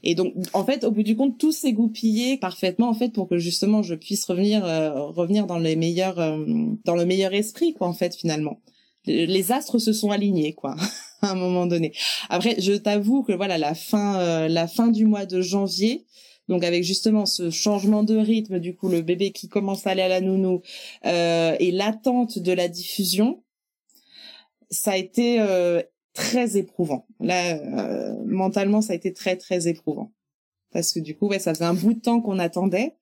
[0.02, 3.28] et donc, en fait, au bout du compte, tout s'est goupillé parfaitement, en fait, pour
[3.28, 6.44] que justement je puisse revenir, euh, revenir dans les meilleurs, euh,
[6.84, 8.60] dans le meilleur esprit, quoi, en fait, finalement.
[9.06, 10.76] Les astres se sont alignés, quoi,
[11.22, 11.92] à un moment donné.
[12.28, 16.04] Après, je t'avoue que voilà, la fin, euh, la fin du mois de janvier,
[16.48, 20.02] donc avec justement ce changement de rythme, du coup, le bébé qui commence à aller
[20.02, 20.62] à la nounou
[21.04, 23.42] et l'attente de la diffusion,
[24.70, 25.38] ça a été
[26.18, 27.06] très éprouvant.
[27.20, 30.12] Là, euh, mentalement, ça a été très très éprouvant
[30.72, 32.96] parce que du coup, ouais, ça faisait un bout de temps qu'on attendait.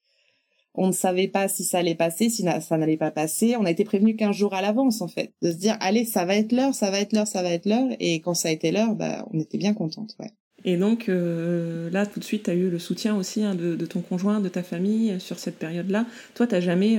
[0.75, 3.57] On ne savait pas si ça allait passer, si ça n'allait pas passer.
[3.57, 6.27] On a été prévenu qu'un jour à l'avance, en fait, de se dire, allez, ça
[6.27, 7.89] va être l'heure, ça va être l'heure, ça va être l'heure.
[7.99, 10.31] Et quand ça a été l'heure, bah, on était bien contente, ouais.
[10.65, 13.87] Et donc euh, là, tout de suite, tu as eu le soutien aussi hein, de,
[13.87, 16.07] ton conjoint, de ta famille euh, sur cette période-là.
[16.35, 16.99] Toi, tu jamais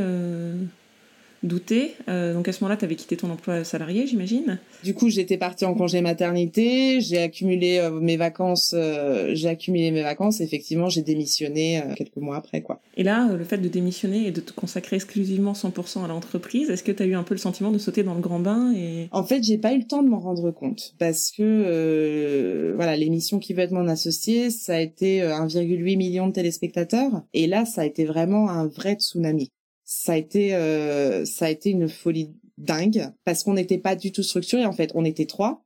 [1.48, 1.96] douter.
[2.10, 4.60] Euh, donc à ce moment-là, tu avais quitté ton emploi salarié, j'imagine.
[4.84, 9.92] Du coup, j'étais partie en congé maternité, j'ai accumulé euh, mes vacances, euh, j'ai accumulé
[9.92, 12.82] mes vacances, et effectivement, j'ai démissionné quelques mois après quoi.
[12.96, 16.84] Et là, le fait de démissionner et de te consacrer exclusivement 100% à l'entreprise, est-ce
[16.84, 19.08] que tu as eu un peu le sentiment de sauter dans le grand bain et
[19.12, 23.40] En fait, j'ai pas eu le temps de m'en rendre compte parce que voilà, l'émission
[23.40, 27.24] qui veut être mon associé, ça a été 1,8 million de téléspectateurs.
[27.34, 29.52] Et là, ça a été vraiment un vrai tsunami
[29.89, 34.12] ça a été euh, ça a été une folie dingue parce qu'on n'était pas du
[34.12, 34.91] tout structuré en fait.
[34.95, 35.63] On était trois.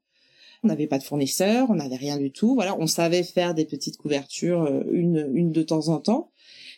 [0.63, 2.53] On n'avait pas de fournisseurs on n'avait rien du tout.
[2.53, 6.31] Voilà on savait faire des petites couvertures euh, une une de temps en temps.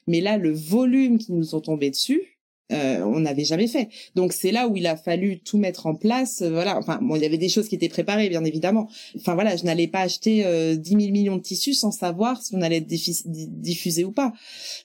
[0.08, 2.33] Mais là le volume qui nous sont tombés dessus
[2.74, 3.90] euh, on n'avait jamais fait.
[4.16, 6.42] Donc c'est là où il a fallu tout mettre en place.
[6.42, 6.78] Euh, voilà.
[6.78, 8.90] Enfin, bon, il y avait des choses qui étaient préparées, bien évidemment.
[9.18, 12.56] Enfin voilà, je n'allais pas acheter euh, 10 000 millions de tissus sans savoir si
[12.56, 14.34] on allait être diffusé ou pas.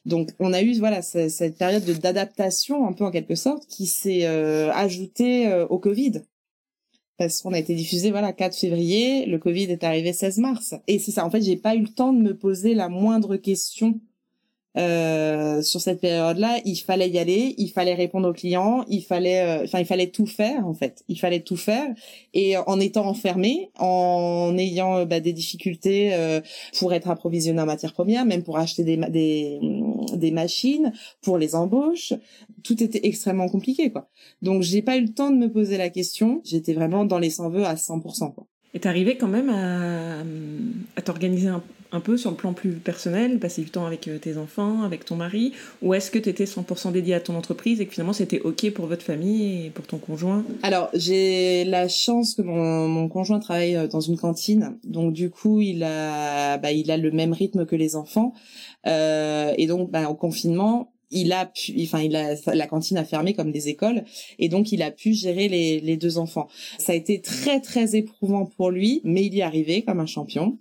[0.07, 4.27] Donc on a eu voilà cette période d'adaptation un peu en quelque sorte qui s'est
[4.27, 6.23] euh, ajoutée au Covid
[7.17, 10.75] parce qu'on a été diffusé voilà 4 février, le Covid est arrivé 16 mars.
[10.87, 13.37] Et c'est ça, en fait, j'ai pas eu le temps de me poser la moindre
[13.37, 14.01] question
[14.77, 19.41] euh, sur cette période-là, il fallait y aller, il fallait répondre aux clients, il fallait,
[19.41, 21.05] euh, enfin, il fallait tout faire en fait.
[21.09, 21.87] Il fallait tout faire
[22.35, 26.13] et en étant enfermé, en ayant euh, bah, des difficultés
[26.79, 29.59] pour être approvisionné en matières premières, même pour acheter des, des
[30.15, 32.13] des machines, pour les embauches,
[32.63, 34.09] tout était extrêmement compliqué quoi.
[34.43, 36.41] Donc j'ai pas eu le temps de me poser la question.
[36.45, 38.35] J'étais vraiment dans les sans vœux à 100%.
[38.35, 38.47] Quoi.
[38.75, 40.23] Et t'arrivais quand même à,
[40.97, 44.19] à t'organiser un, un, peu sur le plan plus personnel, passer du temps avec euh,
[44.19, 47.81] tes enfants, avec ton mari, ou est-ce que tu étais 100% dédié à ton entreprise
[47.81, 50.45] et que finalement c'était ok pour votre famille et pour ton conjoint?
[50.63, 55.31] Alors j'ai la chance que mon, mon, conjoint travaille euh, dans une cantine, donc du
[55.31, 58.33] coup il a, bah, il a le même rythme que les enfants,
[58.87, 63.05] euh, et donc bah, au confinement il a pu, enfin, il a, la cantine a
[63.05, 64.05] fermé comme des écoles,
[64.39, 66.49] et donc il a pu gérer les, les deux enfants.
[66.79, 70.07] Ça a été très très éprouvant pour lui, mais il y est arrivé comme un
[70.07, 70.59] champion.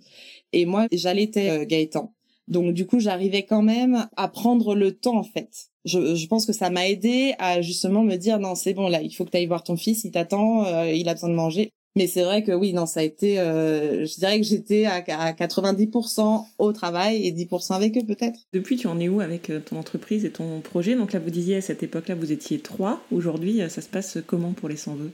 [0.52, 2.14] Et moi, j'allaitais euh, Gaëtan.
[2.48, 5.50] Donc du coup, j'arrivais quand même à prendre le temps en fait.
[5.84, 9.02] Je, je pense que ça m'a aidé à justement me dire non, c'est bon là,
[9.02, 11.34] il faut que tu ailles voir ton fils, il t'attend, euh, il a besoin de
[11.34, 11.70] manger.
[11.96, 15.02] Mais c'est vrai que oui, non, ça a été, euh, je dirais que j'étais à,
[15.08, 18.40] à 90% au travail et 10% avec eux peut-être.
[18.52, 20.94] Depuis, tu en es où avec euh, ton entreprise et ton projet?
[20.94, 23.00] Donc là, vous disiez à cette époque-là, vous étiez trois.
[23.10, 25.10] Aujourd'hui, ça se passe comment pour les sans vœux?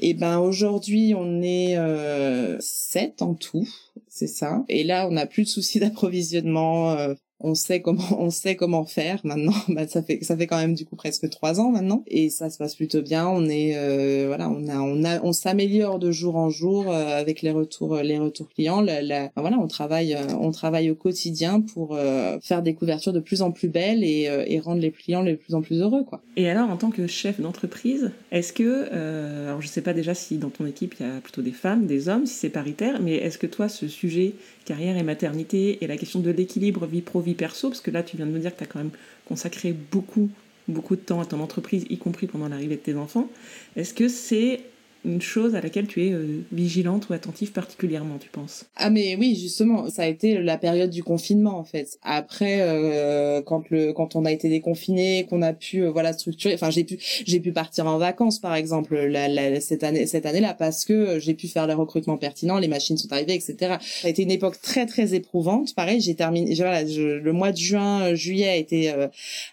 [0.00, 3.66] Et ben aujourd'hui, on est euh, sept en tout,
[4.08, 4.64] c'est ça.
[4.68, 6.92] Et là, on n'a plus de soucis d'approvisionnement.
[6.92, 9.52] Euh, on sait comment on sait comment faire maintenant.
[9.68, 12.48] Bah, ça fait ça fait quand même du coup presque trois ans maintenant et ça
[12.50, 13.28] se passe plutôt bien.
[13.28, 17.18] On est euh, voilà, on a on a on s'améliore de jour en jour euh,
[17.18, 18.80] avec les retours les retours clients.
[18.80, 21.98] La, voilà, on travaille euh, on travaille au quotidien pour
[22.42, 25.54] faire des couvertures de plus en plus belles et, et rendre les clients de plus
[25.54, 26.22] en plus heureux quoi.
[26.36, 30.38] Et alors en tant que chef d'entreprise, est-ce que alors je sais pas déjà si
[30.38, 33.16] dans ton équipe il y a plutôt des femmes, des hommes, si c'est paritaire, mais
[33.16, 37.20] est-ce que toi ce sujet carrière et maternité et la question de l'équilibre vie pro
[37.34, 38.92] perso parce que là tu viens de me dire que tu as quand même
[39.26, 40.30] consacré beaucoup
[40.68, 43.28] beaucoup de temps à ton entreprise y compris pendant l'arrivée de tes enfants.
[43.76, 44.62] Est-ce que c'est
[45.06, 48.64] une chose à laquelle tu es euh, vigilante ou attentive particulièrement, tu penses?
[48.76, 51.98] Ah mais oui, justement, ça a été la période du confinement en fait.
[52.02, 56.54] Après, euh, quand le quand on a été déconfiné, qu'on a pu euh, voilà structurer,
[56.54, 60.40] enfin j'ai pu j'ai pu partir en vacances par exemple la, cette année cette année
[60.40, 63.76] là parce que j'ai pu faire les recrutements pertinents, les machines sont arrivées, etc.
[63.80, 65.74] Ça a été une époque très très éprouvante.
[65.74, 68.92] Pareil, j'ai terminé, voilà, le mois de juin juillet a été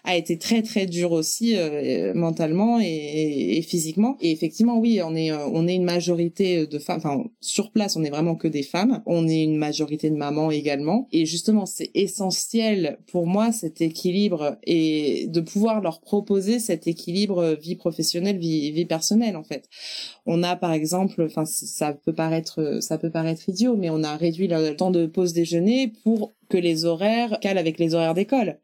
[0.04, 1.56] a été très très dur aussi
[2.14, 4.16] mentalement et, et, physiquement.
[4.20, 8.04] Et effectivement, oui, on est on est une majorité de femmes, enfin sur place on
[8.04, 11.90] est vraiment que des femmes, on est une majorité de mamans également, et justement c'est
[11.94, 18.70] essentiel pour moi cet équilibre et de pouvoir leur proposer cet équilibre vie professionnelle vie
[18.72, 19.68] vie personnelle en fait.
[20.26, 24.16] On a par exemple, enfin ça peut paraître ça peut paraître idiot, mais on a
[24.16, 28.58] réduit le temps de pause déjeuner pour que les horaires calent avec les horaires d'école.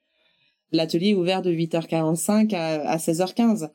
[0.73, 3.71] L'atelier est ouvert de 8h45 à 16h15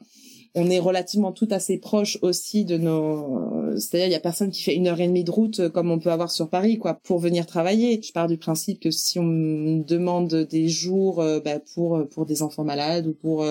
[0.55, 4.63] on est relativement tout assez proche aussi de nos c'est-à-dire il y a personne qui
[4.63, 6.95] fait une heure et demie de route euh, comme on peut avoir sur Paris quoi
[7.03, 7.99] pour venir travailler.
[8.01, 12.25] Je pars du principe que si on demande des jours euh, bah, pour euh, pour
[12.25, 13.45] des enfants malades ou pour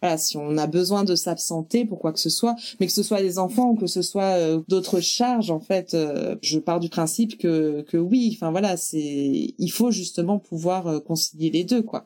[0.00, 3.02] voilà si on a besoin de s'absenter pour quoi que ce soit mais que ce
[3.02, 4.36] soit des enfants ou que ce soit
[4.68, 5.96] d'autres charges en fait
[6.42, 11.50] je pars du principe que que oui enfin voilà c'est il faut justement pouvoir concilier
[11.50, 12.04] les deux quoi.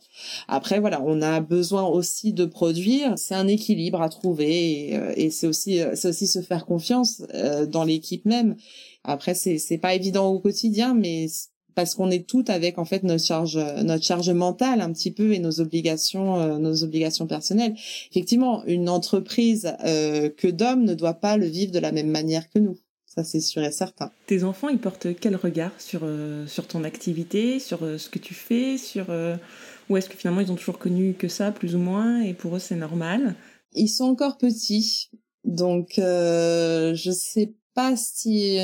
[0.49, 3.15] Après voilà on a besoin aussi de produire.
[3.17, 7.23] C'est un équilibre à trouver euh, et, c'est aussi euh, c'est aussi se faire confiance
[7.35, 8.57] euh, dans l'équipe même.
[9.05, 11.27] Après c'est c'est pas évident au quotidien mais
[11.75, 15.61] parce qu'on est toutes avec en fait notre charge mentale un petit peu et nos
[15.61, 17.75] obligations nos obligations personnelles.
[18.13, 22.61] Effectivement, une entreprise que d'hommes ne doit pas le vivre de la même manière que
[22.61, 22.79] nous.
[23.07, 24.13] Ça c'est sûr et certain.
[24.27, 26.03] Tes enfants, ils portent quel regard sur
[26.47, 29.07] sur ton activité, sur ce que tu fais, sur
[29.91, 32.55] ou est-ce que finalement ils ont toujours connu que ça plus ou moins et pour
[32.55, 33.35] eux c'est normal?
[33.75, 35.11] Ils sont encore petits,
[35.45, 38.59] donc euh, je sais pas si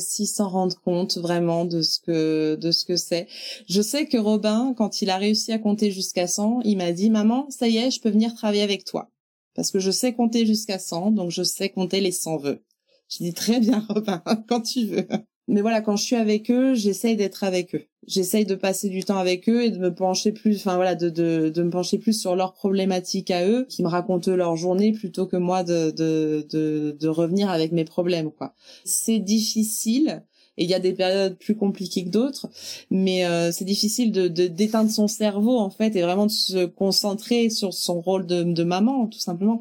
[0.00, 3.28] s'ils s'en rendent compte vraiment de ce que de ce que c'est.
[3.68, 7.10] Je sais que Robin, quand il a réussi à compter jusqu'à 100, il m'a dit
[7.10, 9.10] maman, ça y est, je peux venir travailler avec toi
[9.54, 12.62] parce que je sais compter jusqu'à 100, donc je sais compter les 100 vœux.
[13.08, 15.06] Je dis très bien Robin, quand tu veux
[15.50, 17.84] mais voilà, quand je suis avec eux, j'essaye d'être avec eux.
[18.06, 21.10] J'essaye de passer du temps avec eux et de me pencher plus, enfin voilà, de,
[21.10, 24.92] de, de me pencher plus sur leurs problématiques à eux, qui me racontent leur journée
[24.92, 28.54] plutôt que moi de, de, de, de revenir avec mes problèmes, quoi.
[28.84, 30.24] C'est difficile.
[30.56, 32.50] Et il y a des périodes plus compliquées que d'autres,
[32.90, 37.48] mais euh, c'est difficile de d'éteindre son cerveau en fait et vraiment de se concentrer
[37.48, 39.60] sur son rôle de, de maman tout simplement.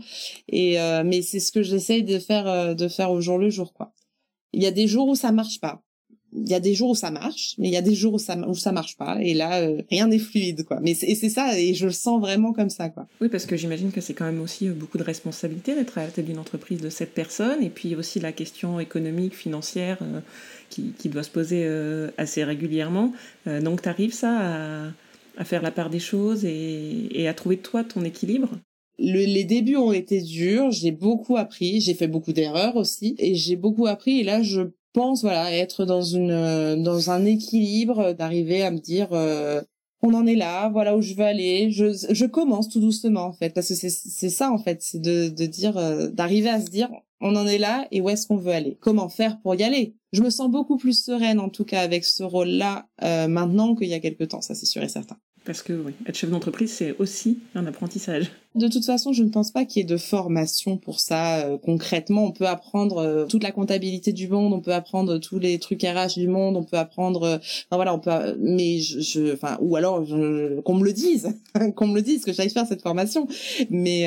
[0.49, 3.49] Et euh, mais c'est ce que j'essaye de faire euh, de faire au jour le
[3.49, 3.93] jour quoi.
[4.51, 5.81] Il y a des jours où ça marche pas.
[6.33, 8.19] Il y a des jours où ça marche, mais il y a des jours où
[8.19, 9.17] ça où ça marche pas.
[9.21, 10.79] Et là, euh, rien n'est fluide, quoi.
[10.81, 13.07] Mais c'est ça, et je le sens vraiment comme ça, quoi.
[13.21, 16.05] Oui, parce que j'imagine que c'est quand même aussi euh, beaucoup de responsabilité d'être à
[16.05, 20.19] la tête d'une entreprise de cette personne, et puis aussi la question économique, financière, euh,
[20.69, 21.67] qui, qui, doit se poser
[22.17, 23.11] assez régulièrement.
[23.47, 24.87] donc, tu arrives ça à,
[25.37, 28.49] à, faire la part des choses et, et à trouver toi ton équilibre?
[28.99, 33.55] Les débuts ont été durs, j'ai beaucoup appris, j'ai fait beaucoup d'erreurs aussi et j'ai
[33.55, 34.61] beaucoup appris et là je
[34.93, 39.61] pense voilà être dans une euh, dans un équilibre d'arriver à me dire euh,
[40.01, 43.33] on en est là, voilà où je veux aller, je, je commence tout doucement en
[43.33, 43.53] fait.
[43.53, 46.89] Parce que c'est ça en fait, c'est de de dire euh, d'arriver à se dire
[47.21, 48.77] on en est là et où est-ce qu'on veut aller?
[48.79, 49.95] Comment faire pour y aller?
[50.13, 52.87] Je me sens beaucoup plus sereine en tout cas avec ce rôle-là
[53.27, 55.17] maintenant qu'il y a quelque temps, ça c'est sûr et certain
[55.49, 58.29] Parce que oui, être chef d'entreprise, c'est aussi un apprentissage.
[58.53, 61.39] De toute façon, je ne pense pas qu'il y ait de formation pour ça.
[61.39, 65.39] Euh, concrètement, on peut apprendre euh, toute la comptabilité du monde, on peut apprendre tous
[65.39, 67.23] les trucs RH du monde, on peut apprendre.
[67.23, 68.37] Euh, enfin voilà, on peut.
[68.39, 70.05] Mais je, enfin, ou alors
[70.65, 71.33] qu'on me le dise,
[71.75, 73.27] qu'on me le dise que j'aille faire cette formation.
[73.71, 74.05] Mais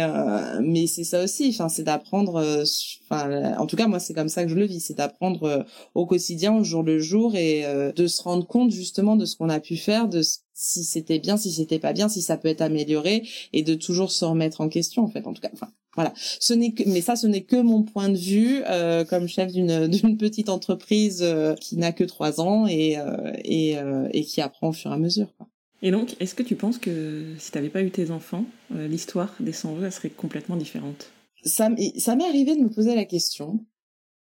[0.60, 1.48] mais c'est ça aussi.
[1.48, 2.64] Enfin, c'est d'apprendre.
[3.10, 4.78] Enfin, en tout cas, moi, c'est comme ça que je le vis.
[4.78, 7.64] C'est d'apprendre au quotidien, au jour le jour, et
[7.96, 10.22] de se rendre compte justement de ce qu'on a pu faire, de
[10.54, 14.10] si c'était bien, si c'était pas bien, si ça peut être amélioré, et de toujours
[14.10, 17.00] se remettre en question en fait en tout cas enfin voilà ce n'est que mais
[17.00, 21.20] ça ce n'est que mon point de vue euh, comme chef d'une d'une petite entreprise
[21.22, 23.76] euh, qui n'a que trois ans et euh, et,
[24.12, 25.48] et qui apprend au fur et à mesure quoi.
[25.84, 29.34] Et donc, est-ce que tu penses que si tu n'avais pas eu tes enfants, l'histoire
[29.40, 31.10] des 100 vœux serait complètement différente?
[31.44, 33.66] Ça, ça m'est arrivé de me poser la question.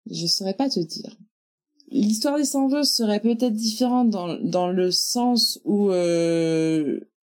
[0.05, 1.17] Je saurais pas te dire.
[1.91, 5.91] L'histoire des 100 vœux serait peut-être différente dans, dans le sens où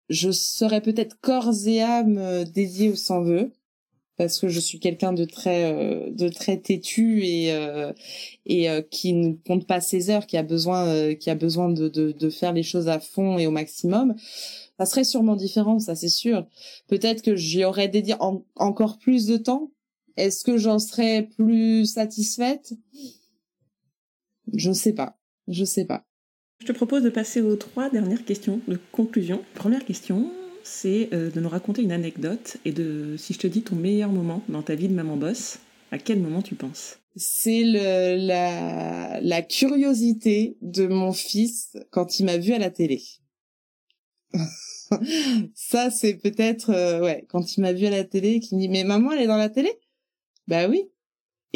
[0.08, 3.52] je serais peut-être corps et âme euh, dédiée aux sans vœux
[4.16, 7.92] parce que je suis quelqu'un de très euh, de très têtu et euh,
[8.46, 12.12] et qui ne compte pas ses heures, qui a besoin qui a besoin de, de,
[12.12, 14.14] de faire les choses à fond et au maximum.
[14.78, 16.46] Ça serait sûrement différent, ça c'est sûr.
[16.86, 18.14] Peut-être que j'y aurais dédié
[18.54, 19.70] encore plus de temps.
[20.16, 22.72] Est-ce que j'en serais plus satisfaite?
[24.52, 25.18] Je ne sais pas.
[25.48, 26.04] Je sais pas.
[26.60, 29.44] Je te propose de passer aux trois dernières questions de conclusion.
[29.54, 30.32] Première question,
[30.62, 34.10] c'est euh, de nous raconter une anecdote et de si je te dis ton meilleur
[34.10, 35.58] moment dans ta vie de maman boss,
[35.90, 36.98] à quel moment tu penses?
[37.14, 43.02] C'est la, la curiosité de mon fils quand il m'a vu à la télé.
[45.54, 48.68] Ça, c'est peut-être, euh, ouais, quand il m'a vu à la télé, qu'il me dit,
[48.68, 49.72] mais maman, elle est dans la télé?
[50.46, 50.90] Bah oui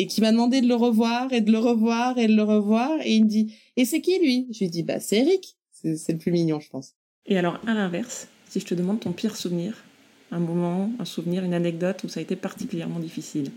[0.00, 2.90] et qui m'a demandé de le revoir et de le revoir et de le revoir
[3.04, 4.48] et il me dit et c'est qui lui?
[4.50, 6.94] Je lui dis bah c'est Eric, c'est le plus mignon je pense.
[7.26, 9.84] Et alors à l'inverse, si je te demande ton pire souvenir,
[10.30, 13.50] un moment, un souvenir, une anecdote où ça a été particulièrement difficile.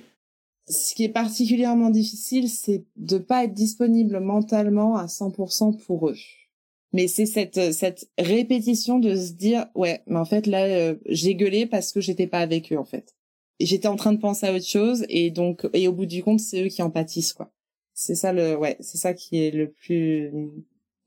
[0.67, 6.17] Ce qui est particulièrement difficile, c'est de pas être disponible mentalement à 100% pour eux.
[6.91, 11.35] Mais c'est cette cette répétition de se dire ouais, mais en fait là euh, j'ai
[11.35, 13.15] gueulé parce que j'étais pas avec eux en fait
[13.59, 16.39] j'étais en train de penser à autre chose et donc et au bout du compte
[16.39, 17.51] c'est eux qui en pâtissent quoi.
[17.93, 20.31] C'est ça le ouais c'est ça qui est le plus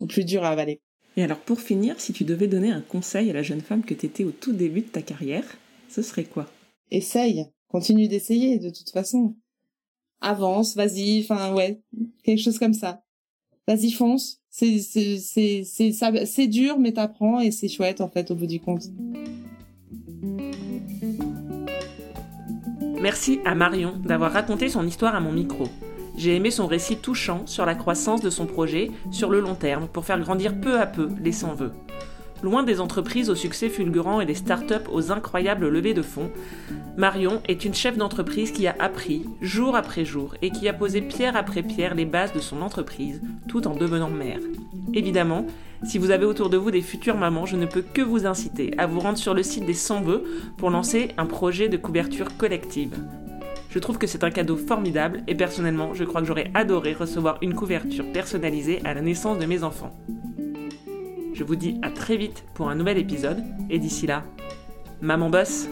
[0.00, 0.80] le plus dur à avaler.
[1.16, 3.94] Et alors pour finir si tu devais donner un conseil à la jeune femme que
[3.94, 5.44] t'étais au tout début de ta carrière
[5.88, 6.48] ce serait quoi?
[6.90, 7.46] Essaye.
[7.68, 9.34] Continue d'essayer de toute façon.
[10.20, 11.82] Avance vas-y enfin ouais
[12.22, 13.02] quelque chose comme ça.
[13.66, 14.40] Vas-y fonce.
[14.48, 15.18] C'est c'est
[15.64, 15.92] c'est
[16.24, 18.84] c'est dur mais t'apprends et c'est chouette en fait au bout du compte
[23.06, 25.68] Merci à Marion d'avoir raconté son histoire à mon micro.
[26.16, 29.86] J'ai aimé son récit touchant sur la croissance de son projet sur le long terme
[29.86, 31.70] pour faire grandir peu à peu les sans-vœux.
[32.42, 36.32] Loin des entreprises au succès fulgurant et des startups aux incroyables levées de fonds,
[36.96, 41.00] Marion est une chef d'entreprise qui a appris, jour après jour, et qui a posé
[41.00, 44.40] pierre après pierre les bases de son entreprise, tout en devenant mère.
[44.94, 45.46] Évidemment,
[45.84, 48.72] si vous avez autour de vous des futures mamans, je ne peux que vous inciter
[48.78, 50.24] à vous rendre sur le site des 100 vœux
[50.56, 52.96] pour lancer un projet de couverture collective.
[53.70, 57.38] Je trouve que c'est un cadeau formidable et personnellement, je crois que j'aurais adoré recevoir
[57.42, 59.94] une couverture personnalisée à la naissance de mes enfants.
[61.34, 64.24] Je vous dis à très vite pour un nouvel épisode et d'ici là,
[65.02, 65.68] maman bosse